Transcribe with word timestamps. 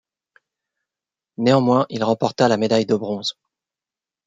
Néanmoins, 1.37 1.85
il 1.91 2.03
remporta 2.03 2.47
la 2.47 2.57
médaille 2.57 2.87
de 2.87 2.95
bronze. 2.95 3.35